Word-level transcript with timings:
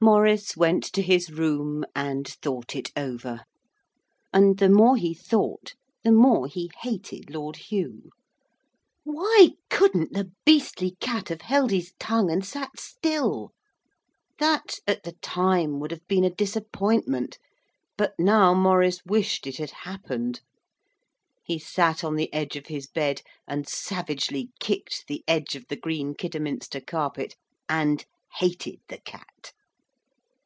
Maurice 0.00 0.54
went 0.54 0.84
to 0.92 1.00
his 1.00 1.30
room 1.32 1.82
and 1.96 2.28
thought 2.28 2.76
it 2.76 2.92
over. 2.94 3.40
And 4.34 4.58
the 4.58 4.68
more 4.68 4.98
he 4.98 5.14
thought 5.14 5.72
the 6.02 6.12
more 6.12 6.46
he 6.46 6.70
hated 6.82 7.30
Lord 7.30 7.56
Hugh. 7.56 8.10
Why 9.04 9.52
couldn't 9.70 10.12
the 10.12 10.30
beastly 10.44 10.96
cat 11.00 11.30
have 11.30 11.40
held 11.40 11.70
his 11.70 11.94
tongue 11.98 12.30
and 12.30 12.44
sat 12.44 12.78
still? 12.78 13.52
That, 14.38 14.78
at 14.86 15.04
the 15.04 15.12
time 15.22 15.80
would 15.80 15.90
have 15.90 16.06
been 16.06 16.24
a 16.24 16.28
disappointment, 16.28 17.38
but 17.96 18.12
now 18.18 18.52
Maurice 18.52 19.02
wished 19.06 19.46
it 19.46 19.56
had 19.56 19.70
happened. 19.70 20.42
He 21.42 21.58
sat 21.58 22.04
on 22.04 22.16
the 22.16 22.30
edge 22.30 22.56
of 22.56 22.66
his 22.66 22.86
bed 22.86 23.22
and 23.48 23.66
savagely 23.66 24.50
kicked 24.60 25.06
the 25.06 25.24
edge 25.26 25.54
of 25.56 25.66
the 25.68 25.76
green 25.76 26.12
Kidderminster 26.14 26.82
carpet, 26.82 27.36
and 27.70 28.04
hated 28.34 28.80
the 28.90 28.98
cat. 28.98 29.52